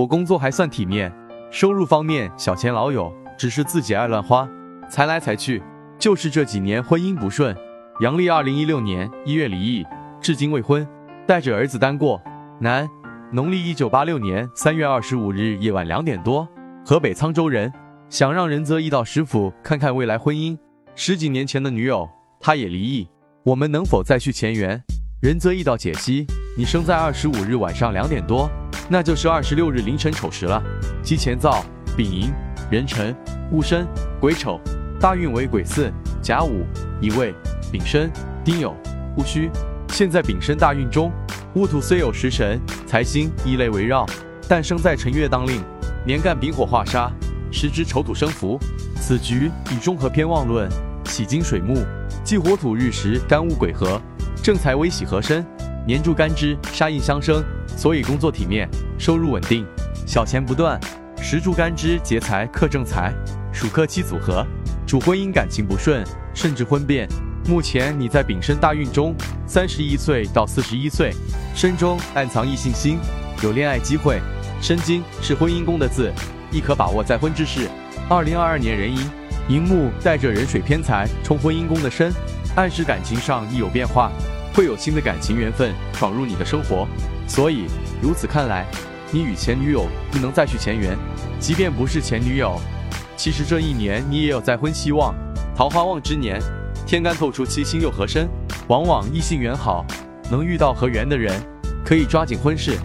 [0.00, 1.12] 我工作还算体面，
[1.50, 4.48] 收入方面小钱老有，只是自己爱乱花，
[4.88, 5.62] 财来财去。
[5.98, 7.54] 就是这几年婚姻不顺。
[8.00, 9.84] 阳历二零一六年一月离异，
[10.18, 10.88] 至今未婚，
[11.26, 12.18] 带着儿子单过。
[12.58, 12.88] 男，
[13.30, 16.48] 农历一九八六年三月二十五日夜晚两点多，
[16.82, 17.70] 河北沧州人，
[18.08, 20.56] 想让仁泽义道师傅看看未来婚姻。
[20.94, 22.08] 十几年前的女友，
[22.40, 23.06] 他也离异，
[23.44, 24.82] 我们能否再续前缘？
[25.20, 26.26] 仁则易道解析：
[26.56, 28.50] 你生在二十五日晚上两点多，
[28.88, 30.62] 那就是二十六日凌晨丑时了，
[31.02, 31.62] 即前灶、
[31.94, 32.32] 丙寅、
[32.70, 33.14] 壬辰、
[33.52, 33.86] 戊申、
[34.18, 34.58] 癸丑，
[34.98, 36.64] 大运为癸巳、甲午、
[37.02, 37.34] 乙未、
[37.70, 38.10] 丙申、
[38.42, 38.72] 丁酉、
[39.18, 39.50] 戊戌。
[39.90, 41.12] 现在丙申大运中，
[41.54, 44.06] 戊土虽有食神、财星异类围绕，
[44.48, 45.62] 但生在辰月当令，
[46.06, 47.12] 年干丙火化杀，
[47.52, 48.58] 时支丑土生福。
[48.98, 50.66] 此局以中和偏旺论，
[51.04, 51.84] 喜金水木，
[52.24, 54.00] 忌火土日时干戊癸合。
[54.42, 55.44] 正财为喜合身，
[55.86, 57.44] 年柱干支杀印相生，
[57.76, 58.66] 所以工作体面，
[58.98, 59.66] 收入稳定，
[60.06, 60.80] 小钱不断。
[61.18, 63.12] 时柱干支劫财克正财，
[63.52, 64.46] 属克妻组合，
[64.86, 66.02] 主婚姻感情不顺，
[66.34, 67.06] 甚至婚变。
[67.46, 69.14] 目前你在丙申大运中，
[69.46, 71.12] 三十一岁到四十一岁，
[71.54, 72.98] 身中暗藏异性心，
[73.42, 74.20] 有恋爱机会。
[74.62, 76.10] 申金是婚姻宫的字，
[76.50, 77.68] 亦可把握再婚之事。
[78.08, 79.06] 二零二二年壬寅，
[79.48, 82.10] 寅木带着壬水偏财冲婚姻宫的身。
[82.56, 84.10] 暗示感情上亦有变化，
[84.54, 86.86] 会有新的感情缘分闯入你的生活。
[87.26, 87.66] 所以
[88.02, 88.66] 如此看来，
[89.12, 90.96] 你与前女友不能再续前缘，
[91.38, 92.60] 即便不是前女友，
[93.16, 95.14] 其实这一年你也有再婚希望。
[95.56, 96.40] 桃花旺之年，
[96.86, 98.28] 天干透出七星又合身，
[98.66, 99.84] 往往异性缘好，
[100.30, 101.40] 能遇到合缘的人，
[101.84, 102.76] 可以抓紧婚事。